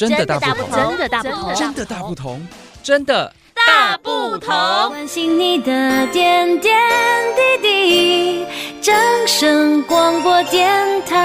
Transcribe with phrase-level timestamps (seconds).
[0.00, 2.48] 真的大不同，真的大不同，真的大不同，
[2.82, 4.48] 真的大不同。
[4.88, 6.74] 关心你的点点
[7.36, 8.46] 滴滴，
[8.80, 8.94] 掌
[9.26, 10.70] 声广播电
[11.02, 11.16] 台。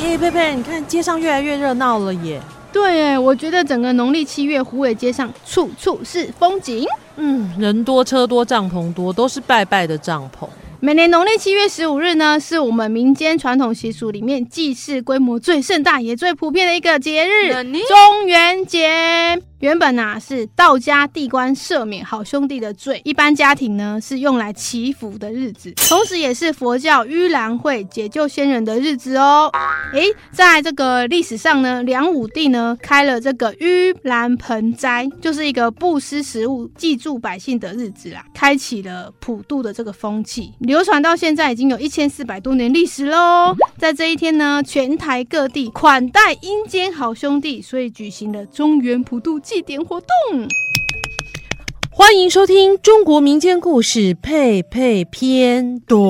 [0.00, 2.40] 哎，佩佩，你看街上越来越热闹了耶！
[2.72, 6.86] 对哎，我觉得整个农历七月湖尾街上处处是风景。
[7.16, 10.48] 嗯，人多车多，帐篷多，都是拜拜的帐篷。
[10.84, 17.52] 每年农历七月十五日呢，是我们民间传统习俗里面祭祀规模最盛大也最普遍的一个节日——
[17.86, 19.40] 中元节。
[19.62, 29.48] 原本啊是道家地官赦免好兄弟的罪，一般家庭呢是用来祈福的日子，同时也是佛教盂兰会解救先人的日子哦。
[29.92, 43.54] 诶，在这个历史上呢，梁武帝呢开了这个盂兰盆斋，就是一个布施食物、济助百姓的日子啦，开启了普渡的这个风气，流传到现在已经有一千四百多年历史喽。
[43.78, 50.08] 在这一天呢，全台各地款待阴间好兄弟，所以举行了中原普渡祭典活动，
[51.90, 56.00] 欢迎收听中国民间故事佩佩篇段。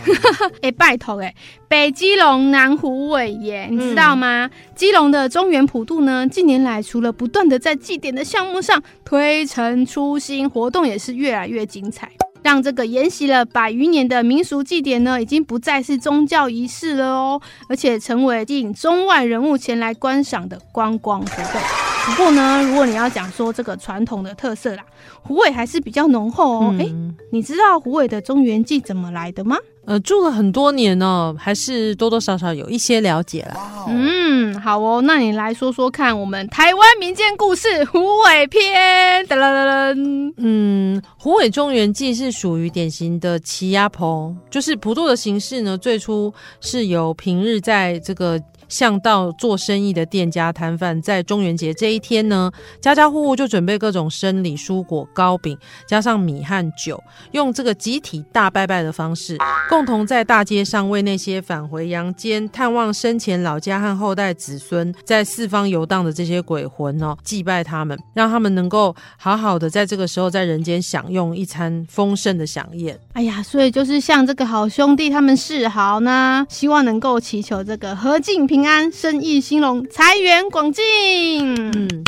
[0.62, 1.34] 哎，拜托哎，
[1.68, 4.46] 北基隆，南湖尾耶，你知道吗？
[4.46, 12.10] 嗯、基隆的中原普渡呢，近年来除了不断的在祭典的项目上推陈出新，活动也是越来越精彩。
[12.42, 21.60] 让这个沿袭了百余年的民俗祭典呢，已经不再是宗教仪式了哦，而且成为吸引中外人物前来观赏的观光活动。
[22.06, 24.84] 不过呢，如果你要讲说这个传统的特色啦，
[25.22, 26.74] 虎尾还是比较浓厚哦。
[26.78, 29.56] 哎、嗯，你知道虎尾的中原祭怎么来的吗？
[29.84, 33.86] 呃，住了很多年哦，还是多多少少有一些了解啦。
[33.88, 39.24] 嗯，好哦，那你来说说看，我们台湾民间故事虎尾篇。
[39.26, 40.32] 噔噔噔噔。
[40.38, 48.40] 嗯，虎尾中原祭是属于典型的齐压棚，就是普渡的形式呢，最初是由平日在这个。
[48.68, 55.56] 巷道做生意的店家摊贩，在中元节这一天呢，家家户户就准备各种生理蔬果、糕饼，
[55.86, 57.02] 加上米和酒，
[57.32, 59.38] 用这个集体大拜拜的方式，
[59.70, 72.98] 共同在大街上为那些返回阳间、探望生前老家和后代子孙，在四方游荡的这些鬼魂哦，祭拜他们，让他们能够好好的在这个时候在人间享用一餐丰盛的饗宴。
[73.14, 78.57] 哎呀，所以就是向这个好兄弟他们示好呢，希望能够祈求这个和敬平。
[78.58, 80.82] 平安，生意兴隆，财源广进。
[81.54, 82.04] 嗯，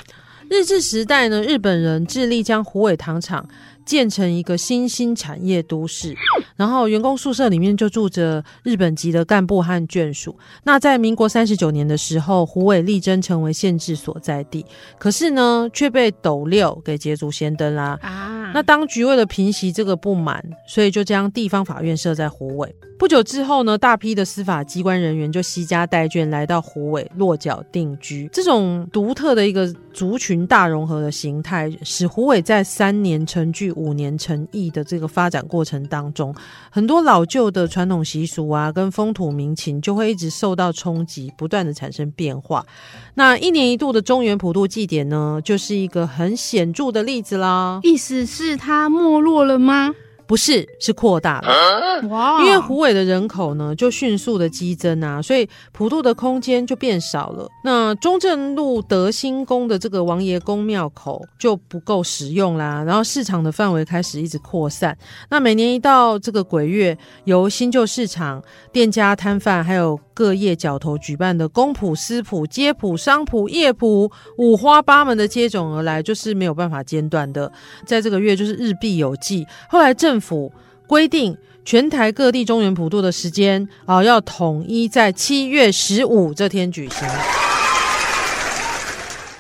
[0.48, 3.48] 日治时代呢，日本人致力将虎尾糖厂
[3.86, 6.12] 建成一个新兴产业都市，
[6.56, 10.36] 然后员工宿舍里面就住着日本籍的干部和眷属。
[10.64, 14.66] 那在民国三十九年的时候，虎尾力争成为县治所在地，
[14.98, 17.96] 可是呢，却被斗六给捷足先登啦。
[18.02, 22.74] 啊，那当局为了平息这个不满，所以就将地方法院设在虎尾。
[23.00, 28.28] 不久之后呢，大批的司法机关人员就携家带眷来到虎尾落脚定居。
[28.30, 36.34] 这种独特的一个族群大融合的形态，使虎尾在三年成聚、五年成邑的这个发展过程当中，
[36.70, 42.66] 很多老旧的传统习俗啊，跟风土民情就会一直受到冲击，不断的产生变化。
[43.14, 47.80] 那一年一度的中原普渡祭典呢，就是一个很显著的例子啦。
[47.82, 49.94] 意思是它没落了吗？
[50.30, 52.08] 不是，是扩大了。
[52.08, 52.40] 哇！
[52.44, 57.48] 因为虎尾的人口呢，就迅速的激增啊，所以普渡的空间就变少了。
[57.64, 64.96] 那中正路德兴宫的这个王爷宫庙口就不够使用啦，然后市场的范围开始一直扩散。
[65.30, 77.50] 那每年一到这个鬼月，由新旧市场店家摊贩还有各业角头举办的公普、私普、街普、商普、夜普，五花八门的接踵而来，就是没有办法间断的。
[77.86, 79.46] 在这个月，就是日必有祭。
[79.70, 80.52] 后来政府
[80.86, 87.08] 规定，全台各地中原普渡的时间啊、要统一在七月十五这天举行。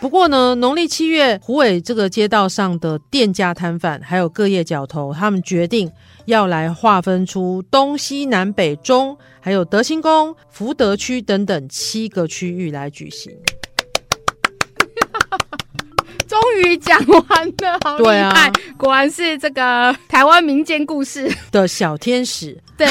[0.00, 5.90] 不过呢，农历七月，虎尾这个街道上的店家摊贩还有各业角头，他们决定
[6.24, 13.30] 要来划分出东西南北中，还有德兴宫、福德区等等七个区域来举行。
[16.26, 18.48] 终于讲完了，好厉害！
[18.48, 22.56] 啊、果然是这个台湾民间故事的小天使。
[22.76, 22.86] 对，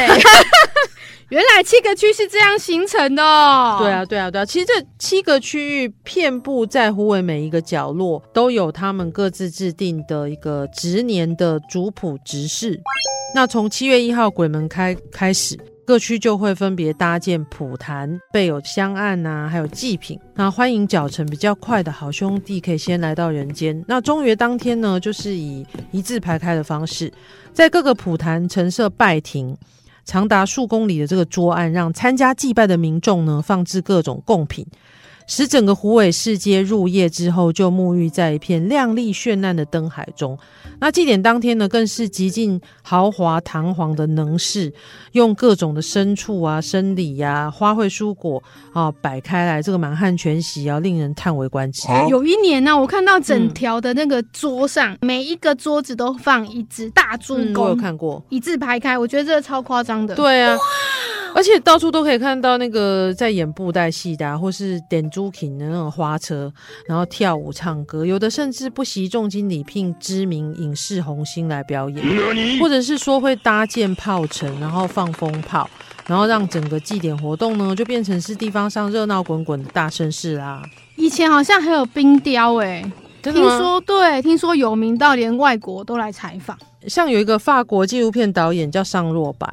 [1.30, 3.78] 原来七个区是这样形成的哦。
[3.80, 4.46] 对啊，对啊，对啊。
[4.46, 12.80] 其实这七个区域遍布在虎尾每一个角落，都有他们各自制定的一个值年的主普执事。
[13.36, 15.58] 那从七月一号鬼门开开始。
[15.86, 20.20] 各区就会分别搭建普坛，备有香案啊，还有祭品。
[20.36, 23.84] 那欢迎脚程比较快的好兄弟可以先来到人间。
[23.88, 27.12] 那中元当天呢，就是以一字排开的方式，
[27.54, 29.58] 在各个普坛陈设拜亭，
[30.06, 34.66] 长达数公里的这个桌案，让参加祭拜的民众呢放置各种贡品。
[35.30, 40.36] 使整个虎尾市街入夜之后，就沐浴在一片亮丽绚烂的灯海中。
[40.82, 44.74] 那祭典当天呢，更是极尽豪华堂皇的能事，
[45.12, 48.42] 用各种的牲畜啊、生理呀、啊、花卉、蔬果
[48.74, 51.88] 啊摆开来，这个满汉全席啊，令人叹为观止。
[52.10, 60.16] 有一年呢、啊，我看到整条的那个桌上，嗯、每一个桌子都放一只大猪公、嗯，我有看过，一字排开，我觉得这个超夸张的。
[60.16, 60.58] 对啊。
[61.36, 66.52] 而且到处都可以看到那个在演布袋戏的、啊，或是点珠琴的那种花车，
[66.88, 75.70] 然后跳舞唱歌，有的甚至不惜重金礼聘知名影视红星来表演，或者是说会搭建炮城，然后放风炮，
[76.08, 80.64] 然后让整个祭典活动呢就变成是地方上热闹滚滚的大盛事啦。
[80.96, 86.58] 以前好像还有冰雕哎、欸，听说对，听说有名到连外国都来采访，
[86.88, 89.48] 像有一个法国纪录片导演叫尚若白。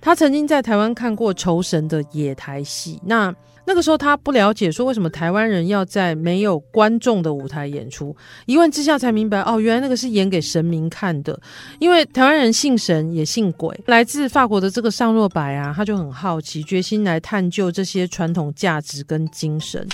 [0.00, 3.34] 他曾经在台湾看过《仇神》的野台戏，那。
[3.70, 8.14] 那个时候他不了解，说为什么台湾人要在没有观众的舞台演出？
[8.46, 11.40] 一问之下才明白，哦，原来那个是演给神明看的。
[11.78, 13.80] 因为台湾人信神也信鬼。
[13.86, 19.86] 来自法国的这个尚若白啊，他就很好奇，决心来探究这些传统价值跟精神。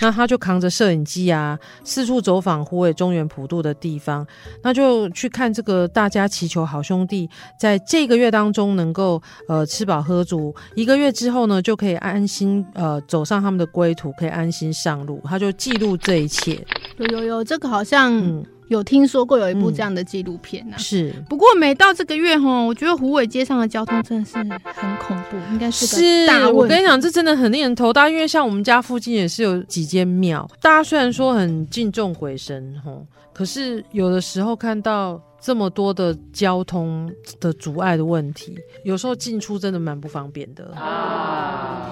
[0.00, 4.26] 那他就扛着摄影机啊，四处走访虎尾中原普渡的地方，
[4.62, 7.28] 那就去看这个大家祈求好兄弟
[7.60, 13.17] 在这个月当中能够呃吃饱喝足，一个月之后呢就可以安心呃走。
[13.18, 15.20] 走上他们的归途，可以安心上路。
[15.24, 16.64] 他就记录这一切。
[16.98, 20.78] 有有有，这个好像有听说过，有一部这样的纪录片呢、啊嗯。
[20.78, 26.46] 是，不过每到这个月哈，我觉得湖尾街上的交通真的是很恐怖，应该是个大。
[26.46, 28.08] 是，我跟你讲，这真的很令人头大。
[28.08, 32.92] 因为像我们家附近也是有几间庙，大家虽然说很敬重鬼神哈，
[33.32, 41.90] 可是有的时候看到这么多的交通的阻碍的问题，有时候进出真的蛮不方便的啊。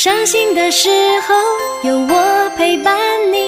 [0.00, 0.88] 伤心的时
[1.26, 1.34] 候
[1.82, 2.96] 有我陪伴
[3.32, 3.47] 你，